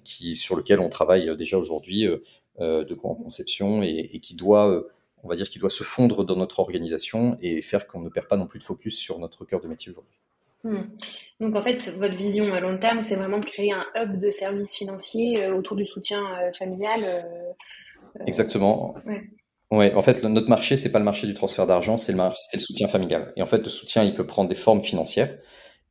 [0.04, 4.84] qui, sur lequel on travaille déjà aujourd'hui euh, de en conception et, et, qui doit,
[5.22, 8.28] on va dire, qui doit se fondre dans notre organisation et faire qu'on ne perd
[8.28, 10.18] pas non plus de focus sur notre cœur de métier aujourd'hui.
[10.66, 10.88] Hmm.
[11.40, 14.30] Donc en fait, votre vision à long terme, c'est vraiment de créer un hub de
[14.30, 17.00] services financiers euh, autour du soutien euh, familial.
[17.04, 18.96] Euh, Exactement.
[19.06, 19.22] Ouais.
[19.70, 19.94] ouais.
[19.94, 22.88] en fait, notre marché, c'est pas le marché du transfert d'argent, c'est le, le soutien
[22.88, 23.32] familial.
[23.36, 25.38] Et en fait, le soutien, il peut prendre des formes financières,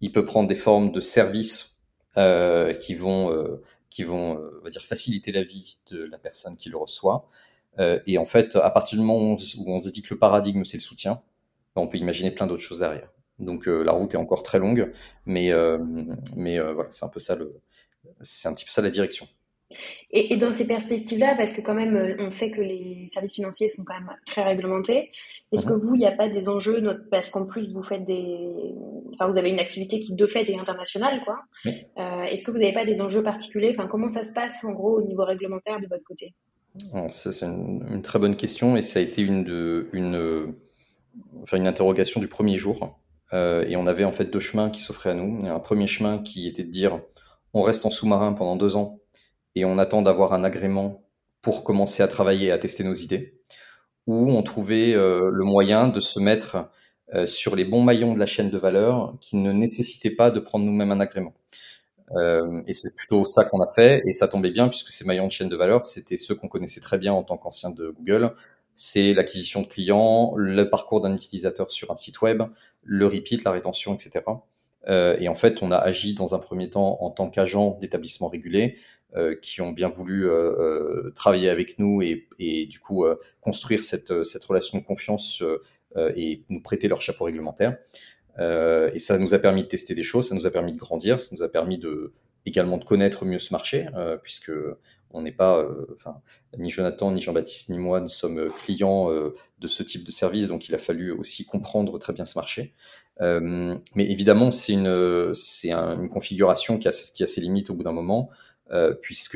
[0.02, 1.75] il peut prendre des formes de services
[2.18, 6.56] euh, qui vont, euh, qui vont, on va dire, faciliter la vie de la personne
[6.56, 7.28] qui le reçoit.
[7.80, 10.78] et en fait, à partir du moment où on se dit que le paradigme, c'est
[10.78, 11.22] le soutien,
[11.76, 13.10] on peut imaginer plein d'autres choses derrière.
[13.40, 14.92] Donc euh, la route est encore très longue,
[15.26, 15.78] mais, euh,
[16.36, 17.60] mais euh, voilà, c'est un peu ça le,
[18.22, 19.28] c'est un petit peu ça la direction.
[20.12, 23.70] Et, et dans ces perspectives-là, parce que quand même, on sait que les services financiers
[23.70, 25.12] sont quand même très réglementés.
[25.52, 25.80] Est-ce que mhm.
[25.80, 28.74] vous, il n'y a pas des enjeux, parce qu'en plus vous faites des,
[29.14, 31.40] enfin vous avez une activité qui de fait est internationale, quoi.
[31.66, 33.70] Euh, Est-ce que vous n'avez pas des enjeux particuliers?
[33.70, 36.34] Enfin, comment ça se passe en gros au niveau réglementaire de votre côté?
[37.12, 40.54] C'est une, une, très bonne question et ça a été une de, une,
[41.42, 43.00] enfin, une interrogation du premier jour.
[43.34, 45.46] Euh, et on avait en fait deux chemins qui s'offraient à nous.
[45.46, 47.02] Un premier chemin qui était de dire
[47.54, 49.00] on reste en sous-marin pendant deux ans
[49.56, 51.04] et on attend d'avoir un agrément
[51.42, 53.40] pour commencer à travailler et à tester nos idées.
[54.08, 56.70] Ou on trouvait euh, le moyen de se mettre
[57.14, 60.40] euh, sur les bons maillons de la chaîne de valeur qui ne nécessitaient pas de
[60.40, 61.34] prendre nous-mêmes un agrément.
[62.16, 65.28] Euh, et c'est plutôt ça qu'on a fait, et ça tombait bien puisque ces maillons
[65.28, 68.34] de chaîne de valeur, c'était ceux qu'on connaissait très bien en tant qu'ancien de Google,
[68.74, 72.44] c'est l'acquisition de clients, le parcours d'un utilisateur sur un site web,
[72.84, 74.26] le repeat, la rétention, etc.
[74.88, 78.76] Et en fait, on a agi dans un premier temps en tant qu'agent d'établissements régulés
[78.76, 79.05] euh,
[79.42, 84.10] qui ont bien voulu euh, euh travailler avec nous et, du coup euh, construire cette,
[84.48, 87.78] relation de confiance euh, et nous prêter leur chapeau réglementaire.
[88.38, 91.20] et ça nous a permis de tester des choses, ça nous a permis de grandir,
[91.20, 92.12] ça nous a permis de
[92.46, 93.88] également de connaître mieux ce marché,
[94.22, 94.52] puisque
[95.16, 95.88] on n'est pas, euh,
[96.58, 100.12] ni Jonathan, ni Jean-Baptiste, ni moi ne sommes euh, clients euh, de ce type de
[100.12, 102.74] service, donc il a fallu aussi comprendre très bien ce marché.
[103.22, 107.94] mais évidemment, c'est une, une configuration qui a, qui a ses limites au bout d'un
[107.94, 108.30] moment,
[109.02, 109.36] puisque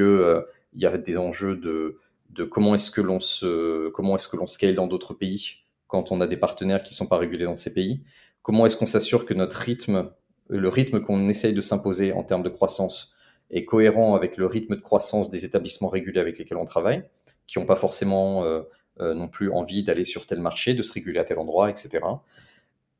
[0.73, 1.97] il y a des enjeux de,
[2.45, 6.21] comment est-ce que l'on se, comment est-ce que l'on scale dans d'autres pays quand on
[6.21, 8.03] a des partenaires qui ne sont pas régulés dans ces pays?
[8.41, 10.11] Comment est-ce qu'on s'assure que notre rythme,
[10.47, 13.13] le rythme qu'on essaye de s'imposer en termes de croissance,
[13.51, 17.03] est cohérent avec le rythme de croissance des établissements régulés avec lesquels on travaille,
[17.47, 18.61] qui n'ont pas forcément euh,
[19.01, 22.05] euh, non plus envie d'aller sur tel marché, de se réguler à tel endroit, etc.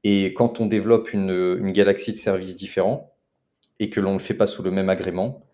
[0.04, 3.14] Et quand on développe une, une galaxie de services différents
[3.80, 5.46] et que l'on ne le fait pas sous le même agrément,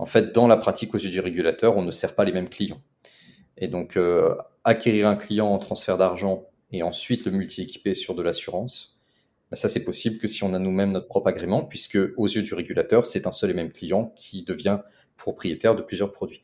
[0.00, 2.48] en fait, dans la pratique aux yeux du régulateur, on ne sert pas les mêmes
[2.48, 2.80] clients.
[3.58, 4.34] Et donc, euh,
[4.64, 8.98] acquérir un client en transfert d'argent et ensuite le multi-équiper sur de l'assurance,
[9.52, 12.54] ça, c'est possible que si on a nous-mêmes notre propre agrément, puisque aux yeux du
[12.54, 14.78] régulateur, c'est un seul et même client qui devient
[15.16, 16.42] propriétaire de plusieurs produits.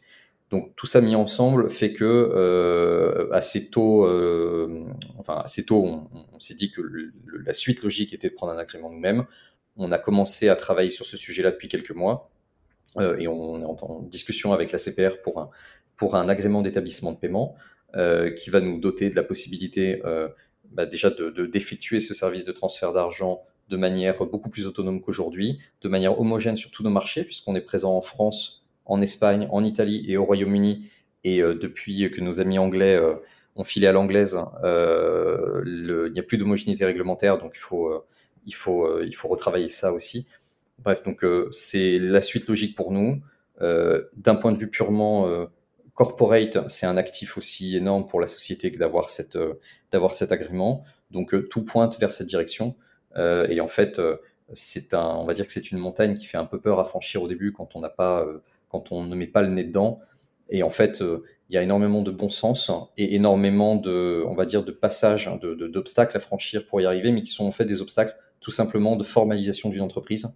[0.51, 4.85] Donc tout ça mis ensemble fait que euh, assez tôt, euh,
[5.19, 6.83] enfin assez tôt, on, s'est dit que
[7.45, 9.25] la suite logique était de prendre un agrément nous-mêmes.
[9.77, 12.31] On a commencé à travailler sur ce sujet-là depuis quelques mois
[12.99, 15.51] et on est en, discussion avec la CPR pour un
[15.97, 17.55] pour un agrément d'établissement de paiement
[17.95, 20.29] euh, qui va nous doter de la possibilité euh,
[20.71, 25.59] bah, déjà de d'effectuer ce service de transfert d'argent de manière beaucoup plus autonome qu'aujourd'hui,
[25.83, 29.65] de manière homogène sur tous nos marchés, puisqu'on est présent en France, en Espagne, en
[29.65, 30.89] Italie et au Royaume-Uni.
[31.25, 33.15] Et euh, depuis que nos amis anglais euh,
[33.57, 38.05] ont filé à l'anglaise, euh, il n'y a plus d'homogénéité réglementaire, donc il faut, euh,
[38.45, 40.27] il, faut, euh, il faut retravailler ça aussi.
[40.79, 43.21] Bref, donc c'est la suite logique pour nous.
[43.61, 45.49] D'un point de vue purement
[45.97, 49.55] corporate, c'est un actif aussi énorme pour la société que d'avoir cette euh,
[49.91, 50.85] d'avoir cet agrément.
[51.11, 52.77] Donc euh, tout pointe vers cette direction.
[53.17, 54.01] Euh, et en fait,
[54.53, 56.85] c'est un, on va dire que c'est une montagne qui fait un peu peur à
[56.85, 58.27] franchir au début quand on n'a pas,
[58.69, 60.01] quand on ne met pas le nez dedans.
[60.51, 61.03] Et en fait,
[61.49, 65.31] il y a énormément de bon sens et énormément de, on va dire, de passages,
[65.41, 68.51] de, d'obstacles à franchir pour y arriver, mais qui sont en fait des obstacles tout
[68.51, 70.29] simplement de formalisation d'une entreprise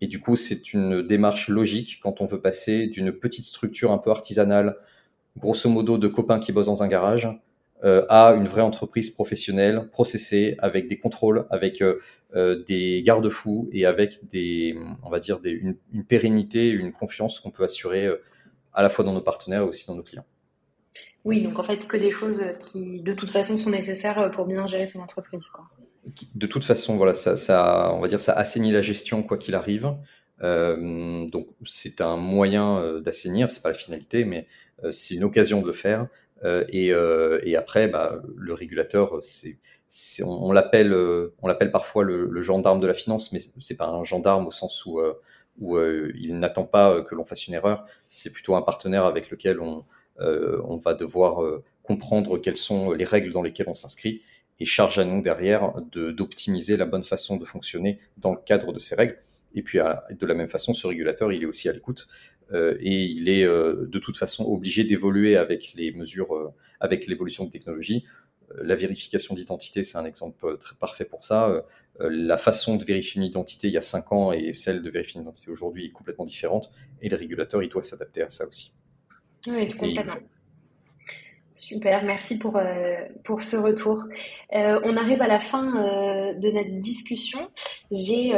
[0.00, 3.98] et du coup, c'est une démarche logique quand on veut passer d'une petite structure un
[3.98, 4.76] peu artisanale,
[5.36, 7.28] grosso modo de copains qui bossent dans un garage,
[7.82, 11.98] euh, à une vraie entreprise professionnelle, processée, avec des contrôles, avec euh,
[12.34, 17.50] euh, des garde-fous et avec des, on va dire, une, une, pérennité, une confiance qu'on
[17.50, 18.06] peut assurer
[18.74, 20.26] à la fois dans nos partenaires et aussi dans nos clients.
[21.24, 24.66] Oui, donc en fait que des choses qui de toute façon sont nécessaires pour bien
[24.66, 25.46] gérer son entreprise.
[26.34, 27.34] De toute façon, voilà, ça,
[28.00, 29.94] va dire, ça assainit la gestion quoi qu'il arrive.
[30.42, 34.46] Euh, donc c'est un moyen euh, d'assainir, c'est pas la finalité, mais
[34.84, 36.06] euh, c'est une occasion de le faire.
[36.42, 36.94] Et,
[37.54, 39.20] après, bah, le régulateur,
[40.24, 44.86] on, l'appelle, parfois le, gendarme de la finance, mais c'est pas un gendarme au sens
[44.86, 45.02] où,
[45.58, 47.84] il n'attend pas que l'on fasse une erreur.
[48.08, 51.44] C'est plutôt un partenaire avec lequel on va devoir
[51.82, 54.22] comprendre quelles sont les règles dans lesquelles on s'inscrit
[54.60, 58.72] et charge à nous derrière de, d'optimiser la bonne façon de fonctionner dans le cadre
[58.72, 59.16] de ces règles.
[59.54, 62.06] Et puis de la même façon, ce régulateur, il est aussi à l'écoute
[62.52, 67.06] euh, et il est euh, de toute façon obligé d'évoluer avec les mesures, euh, avec
[67.06, 68.04] l'évolution de technologie.
[68.56, 71.64] La vérification d'identité, c'est un exemple très parfait pour ça.
[72.00, 75.20] La façon de vérifier une identité il y a cinq ans et celle de vérifier
[75.20, 76.72] une identité aujourd'hui est complètement différente.
[77.00, 78.72] Et le régulateur, il doit s'adapter à ça aussi.
[79.46, 80.14] Oui, complètement.
[81.60, 84.02] Super, merci pour, euh, pour ce retour.
[84.54, 87.50] Euh, on arrive à la fin euh, de notre discussion.
[87.90, 88.32] J'ai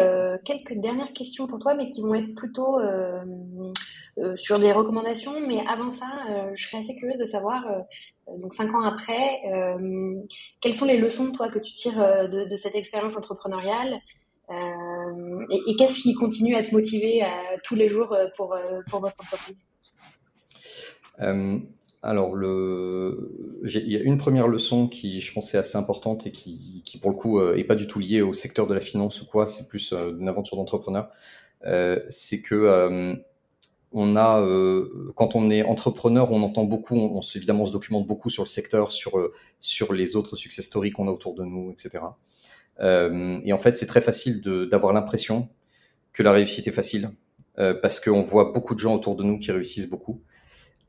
[0.44, 2.80] quelques dernières questions pour toi, mais qui vont être plutôt
[4.34, 5.38] sur des recommandations.
[5.46, 6.06] Mais avant ça,
[6.54, 7.64] je serais assez curieuse de savoir,
[8.38, 9.40] donc cinq ans après,
[10.60, 14.00] quelles sont les leçons, toi, que tu tires de, cette expérience entrepreneuriale
[14.50, 17.22] et, et qu'est-ce qui continue à te motiver
[17.62, 18.56] tous les jours pour,
[18.90, 19.56] pour votre entreprise?
[22.02, 26.82] Alors, il y a une première leçon qui, je pense, est assez importante et qui,
[27.00, 29.26] pour le coup, euh, est pas du tout liée au secteur de la finance ou
[29.26, 29.46] quoi.
[29.46, 31.10] C'est plus euh, une aventure d'entrepreneur.
[31.64, 33.14] Euh, c'est que euh,
[33.92, 37.72] on a, euh, quand on est entrepreneur, on entend beaucoup, on, on, évidemment, on se
[37.72, 41.44] documente beaucoup sur le secteur, sur sur les autres success stories qu'on a autour de
[41.44, 42.04] nous, etc.
[42.80, 45.48] et en fait, c'est très facile d'avoir l'impression
[46.12, 47.10] que la réussite est facile
[47.56, 50.22] parce qu'on voit beaucoup de gens autour de nous qui réussissent beaucoup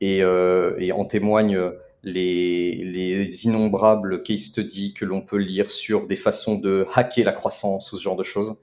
[0.00, 6.06] et, euh, et en témoignent les, les, innombrables case studies que l'on peut lire sur
[6.06, 8.56] des façons de hacker la croissance ou ce genre de choses.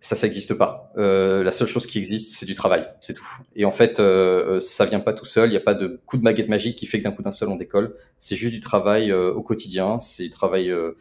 [0.00, 0.92] Ça, ça n'existe pas.
[0.98, 3.26] Euh, la seule chose qui existe, c'est du travail, c'est tout.
[3.56, 5.48] Et en fait, euh, ça vient pas tout seul.
[5.48, 7.32] Il n'y a pas de coup de baguette magique qui fait que d'un coup d'un
[7.32, 7.94] seul on décolle.
[8.18, 9.98] C'est juste du travail euh, au quotidien.
[10.00, 10.92] C'est du travail euh,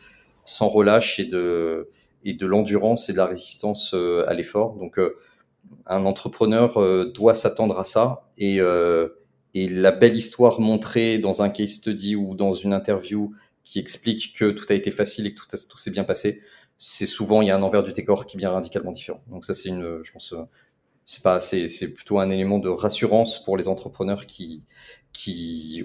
[0.46, 1.90] sans relâche et de
[2.24, 4.76] et de l'endurance et de la résistance euh, à l'effort.
[4.76, 4.98] Donc,
[5.86, 6.78] un entrepreneur
[7.14, 8.60] doit s'attendre à ça et
[9.54, 13.34] et la belle histoire montrée dans un case study ou dans une interview
[13.64, 16.42] qui explique que tout a été facile et que tout, s'est bien passé,
[16.78, 19.22] c'est souvent il y a un envers du décor qui est bien radicalement différent.
[19.30, 20.34] Donc ça c'est une, je pense,
[21.06, 24.64] c'est pas, c'est, plutôt un élément de rassurance pour les entrepreneurs qui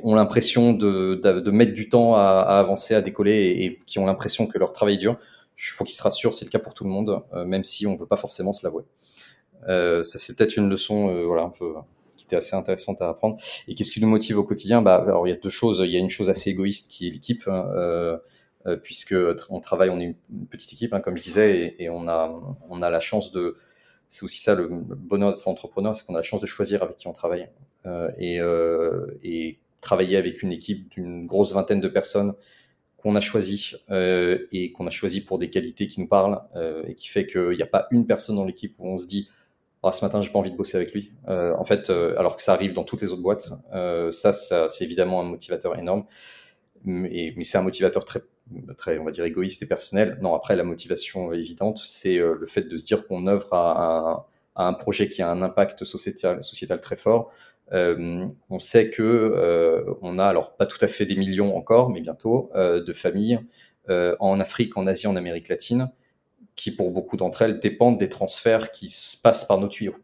[0.03, 4.59] ont l'impression de, mettre du temps à, avancer, à décoller et, qui ont l'impression que
[4.59, 5.18] leur travail est dur.
[5.57, 7.85] Il faut qu'ils se rassurent, c'est le cas pour tout le monde, euh, même si
[7.85, 8.85] on veut pas forcément se l'avouer.
[9.68, 11.75] Euh, ça c'est peut-être une leçon, euh, voilà un peu
[12.33, 13.38] assez intéressante à apprendre.
[13.68, 14.83] Et qu'est-ce qui nous motive au quotidien?
[14.83, 15.81] Bah, alors il y a deux choses.
[15.83, 17.42] Il y a une chose assez égoïste qui est l'équipe.
[17.47, 18.18] Hein, euh,
[18.66, 19.14] euh puisque
[19.49, 22.29] on travaille, on est une petite équipe, hein, comme je disais, et, on a
[22.68, 23.55] on a la chance de,
[24.09, 26.97] c'est aussi ça le bonheur d'être entrepreneur, c'est qu'on a la chance de choisir avec
[26.97, 27.49] qui on travaille
[27.87, 29.07] euh, et, euh,
[29.81, 32.35] travailler avec une équipe d'une grosse vingtaine de personnes
[32.97, 36.83] qu'on a choisi euh, et qu'on a choisi pour des qualités qui nous parlent euh,
[36.87, 39.29] et qui fait qu'il n'y a pas une personne dans l'équipe où on se dit
[39.88, 41.12] ah, ce matin, j'ai pas envie de bosser avec lui.
[41.29, 44.33] Euh, en fait, euh, alors que ça arrive dans toutes les autres boîtes, euh, ça,
[44.33, 46.05] c'est évidemment un motivateur énorme.
[46.85, 48.20] Mais, c'est un motivateur très,
[48.77, 50.18] très, on va dire, égoïste et personnel.
[50.20, 54.72] Non, après, la motivation évidente, c'est le fait de se dire qu'on œuvre à, un
[54.74, 57.31] projet qui a un impact sociétal, sociétal très fort.
[57.72, 62.51] On sait que on a, alors pas tout à fait des millions encore, mais bientôt,
[62.55, 63.40] de familles
[63.88, 65.90] en Afrique, en Asie, en Amérique latine,
[66.59, 69.97] qui pour beaucoup d'entre elles dépendent des transferts qui se passent par nos tuyaux.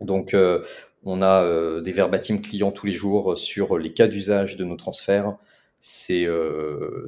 [0.00, 0.62] Donc euh,
[1.04, 4.76] on a euh, des verbatim clients tous les jours sur les cas d'usage de nos
[4.76, 5.36] transferts.
[5.82, 7.06] C'est euh,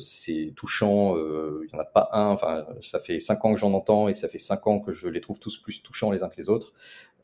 [0.57, 3.75] touchant, euh, il n'y en a pas un, enfin ça fait cinq ans que j'en
[3.75, 6.31] entends et ça fait cinq ans que je les trouve tous plus touchants les uns
[6.31, 6.73] que les autres.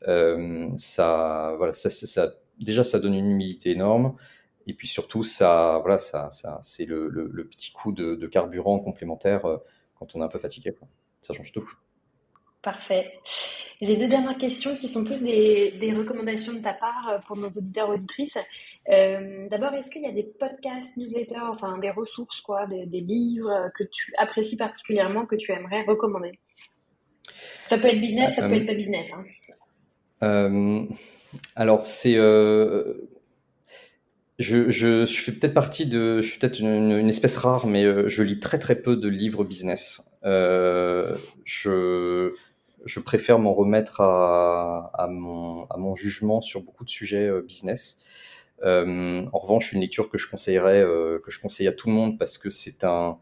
[0.07, 4.15] Euh, ça, voilà, ça, déjà ça donne une humilité énorme.
[4.67, 7.09] Et puis surtout, ça, voilà, ça, ça c'est le,
[7.49, 9.57] petit coup de, carburant complémentaire euh,
[9.97, 10.75] quand on est un peu fatigué.
[11.21, 11.69] Ça change tout.
[12.61, 13.13] Parfait.
[13.81, 17.37] J'ai deux dernières questions qui sont plus des, des, recommandations de ta part euh, pour
[17.37, 18.37] nos auditeurs auditrices.
[18.89, 22.99] Euh, D'abord, est-ce qu'il y a des podcasts, newsletters, enfin des ressources, quoi, des, des,
[22.99, 26.33] livres que tu apprécies particulièrement, que tu aimerais recommander?
[27.63, 29.07] Ça peut être business, ça peut être pas business.
[29.13, 29.23] Hein.
[30.23, 30.85] Euh,
[31.55, 33.09] alors, c'est euh,
[34.37, 37.85] je, je, je fais peut-être partie de, je suis peut-être une, une, espèce rare, mais
[37.85, 40.08] euh, je lis très très peu de livres business.
[40.25, 41.15] Euh,
[41.45, 47.97] je, préfère m'en remettre à, mon, jugement sur beaucoup de sujets euh, business.
[48.63, 50.83] en revanche, une lecture que je conseillerais,
[51.23, 53.19] que je conseille à tout le monde parce que c'est un,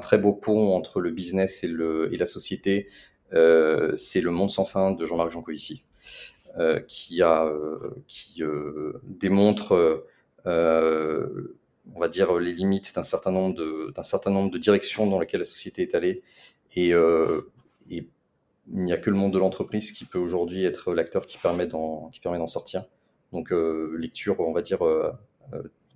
[0.00, 2.88] très beau pont entre le business et, la société.
[3.30, 5.84] c'est Le Monde sans fin de Jean-Marc Jancovici,
[6.86, 7.22] qui,
[8.06, 8.42] qui
[9.04, 10.04] démontre
[11.94, 15.18] on va dire, les limites d'un certain nombre de, d'un certain nombre de directions dans
[15.18, 16.22] lesquelles la société est allée.
[16.76, 17.42] Et, euh,
[18.68, 21.66] il n'y a que le monde de l'entreprise qui peut aujourd'hui être l'acteur qui permet
[21.66, 22.84] d'en, qui permet d'en sortir.
[23.32, 25.10] Donc, euh, lecture, on va dire, euh,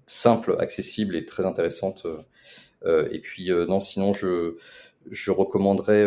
[0.04, 2.06] simple, accessible et très intéressante.
[2.84, 4.56] et puis, non, sinon, je,
[5.08, 6.04] je recommanderais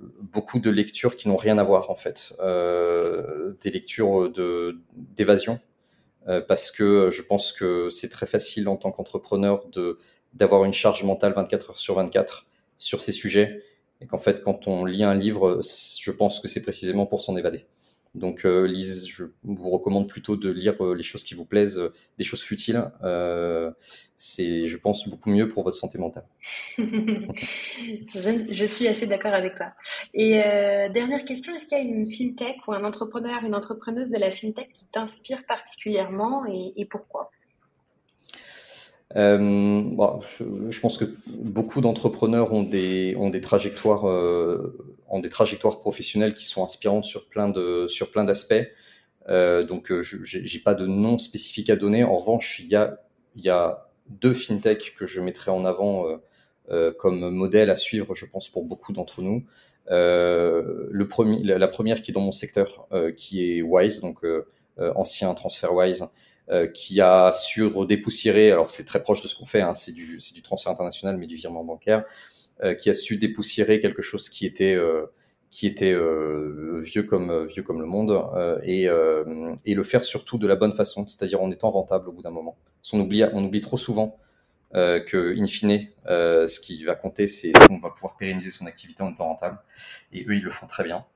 [0.00, 2.34] beaucoup de lectures qui n'ont rien à voir, en fait.
[2.40, 5.60] des lectures de, d'évasion
[6.48, 9.98] parce que je pense que c'est très facile en tant qu'entrepreneur de
[10.32, 12.46] d'avoir une charge mentale 24 heures sur 24
[12.76, 13.62] sur ces sujets
[14.00, 17.36] et qu'en fait quand on lit un livre, je pense que c'est précisément pour s'en
[17.36, 17.66] évader.
[18.14, 21.80] Donc, euh, lise, je vous recommande plutôt de lire euh, les choses qui vous plaisent,
[21.80, 22.92] euh, des choses futiles.
[23.02, 23.72] Euh,
[24.14, 26.24] c'est, je pense, beaucoup mieux pour votre santé mentale.
[26.78, 29.72] je, suis assez d'accord avec toi.
[30.14, 30.34] Et
[30.92, 34.30] dernière question, est-ce qu'il y a une fintech ou un entrepreneur, une entrepreneuse de la
[34.30, 37.32] fintech qui t'inspire particulièrement et pourquoi?
[39.16, 40.20] Euh,
[40.70, 44.76] je, pense que beaucoup d'entrepreneurs ont des, ont des trajectoires, euh,
[45.08, 47.48] ont des trajectoires professionnelles qui sont inspirantes sur plein
[48.24, 48.54] d'aspects.
[49.28, 52.02] Euh, donc, euh, je n'ai pas de nom spécifique à donner.
[52.02, 53.00] En revanche, il y a,
[53.36, 56.06] y a deux fintech que je mettrai en avant
[56.98, 59.44] comme modèle à suivre, je pense, pour beaucoup d'entre nous.
[59.88, 64.24] le premier, la première qui est dans mon secteur, qui est Wise, donc
[64.78, 66.08] ancien TransferWise,
[66.50, 69.92] euh, qui a su dépoussiérer, alors c'est très proche de ce qu'on fait, hein, c'est
[69.92, 72.04] du, du, transfert international, mais du virement bancaire,
[72.62, 75.06] euh, qui a su dépoussiérer quelque chose qui était, euh,
[75.48, 78.26] qui était vieux, comme, vieux comme le monde,
[78.62, 78.82] et,
[79.64, 82.30] et, le faire surtout de la bonne façon, c'est-à-dire en étant rentable au bout d'un
[82.30, 82.58] moment.
[82.92, 84.18] On oublie, on oublie trop souvent
[84.72, 89.12] que, in fine, ce qui va compter, c'est qu'on va pouvoir pérenniser son activité en
[89.12, 89.58] étant rentable,
[90.12, 91.06] et eux, ils le font très bien.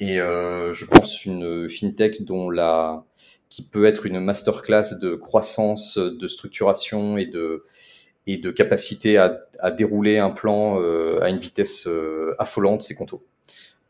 [0.00, 3.04] Et je pense une fintech dont la,
[3.48, 7.64] qui peut être une masterclass de croissance, de structuration et de,
[8.26, 12.94] et de capacité à, à dérouler un plan euh, à une vitesse euh, affolante, c'est
[12.94, 13.24] Conto.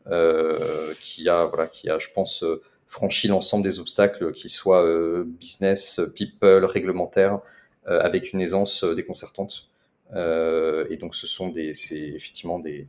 [0.07, 4.85] Euh, qui a, voilà, qui a, je pense, euh, franchi l'ensemble des obstacles, qu'ils soient
[4.85, 7.39] euh, business, people, réglementaires,
[7.87, 9.69] avec une aisance déconcertante.
[10.15, 12.87] et donc, ce sont des, c'est effectivement des,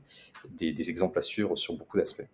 [0.51, 2.27] des, des exemples à suivre sur beaucoup d'aspects.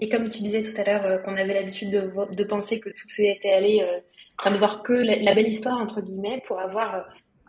[0.00, 2.90] Et comme tu disais tout à l'heure euh, qu'on avait l'habitude de, de, penser que
[2.90, 3.98] tout s'était allé, euh,
[4.38, 7.00] enfin de voir que la, belle histoire entre guillemets pour avoir euh,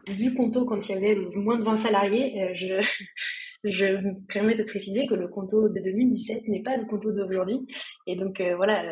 [0.08, 2.76] vu Conto quand il y avait moins de 20 salariés, je,
[3.64, 7.68] je me permets de préciser que le Conto de 2017 n'est pas le Conto d'aujourd'hui.
[8.08, 8.84] Et donc voilà,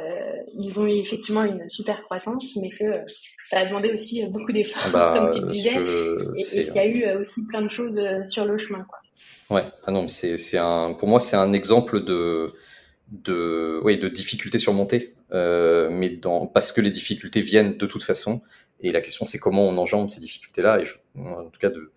[0.60, 3.02] ils ont eu effectivement une super croissance, mais que
[3.46, 6.76] ça a demandé aussi beaucoup d'efforts, ah bah, comme tu le disais, et, et qu'il
[6.76, 8.84] y a eu aussi plein de choses sur le chemin.
[8.84, 9.00] Quoi.
[9.50, 12.54] Ouais, ah non, c'est un, pour moi c'est un exemple de
[13.12, 18.04] de, oui, de difficultés surmontées, euh, mais dans, parce que les difficultés viennent de toute
[18.04, 18.42] façon.
[18.80, 20.82] Et la question, c'est comment on enjambe ces difficultés-là.
[20.82, 21.92] Et en tout cas, de,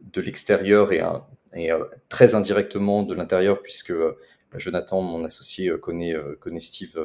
[0.00, 4.16] de l'extérieur et, euh, très indirectement de l'intérieur, puisque euh,
[4.54, 6.98] Jonathan, mon associé, connaît, connaît Steve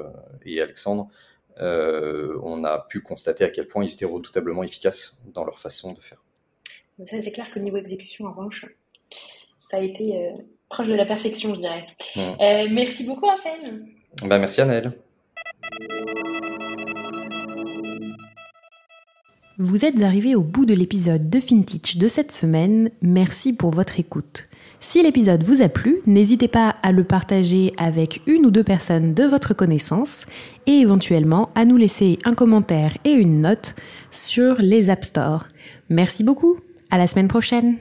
[0.44, 1.06] et Alexandre.
[1.60, 6.00] on a pu constater à quel point ils étaient redoutablement efficaces dans leur façon de
[6.00, 6.24] faire.
[7.08, 8.66] Ça, c'est clair que niveau exécution, en revanche,
[9.70, 10.34] ça a été
[10.70, 11.86] proche de la perfection, je dirais.
[12.18, 13.86] Euh, merci beaucoup, Raphaël.
[14.24, 14.94] Bah, merci, Annelle.
[19.58, 22.92] Vous êtes arrivé au bout de l'épisode de FinTech de cette semaine.
[23.02, 24.48] Merci pour votre écoute.
[24.82, 29.14] Si l'épisode vous a plu, n'hésitez pas à le partager avec une ou deux personnes
[29.14, 30.26] de votre connaissance
[30.68, 33.76] et éventuellement à nous laisser un commentaire et une note
[34.12, 35.48] sur les App Store.
[35.90, 36.58] Merci beaucoup.
[36.92, 37.78] À la semaine prochaine.